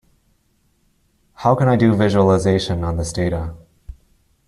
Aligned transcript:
How 1.35 1.53
can 1.53 1.67
I 1.67 1.75
do 1.75 1.93
visualization 1.93 2.83
on 2.83 2.97
this 2.97 3.13
data? 3.13 3.53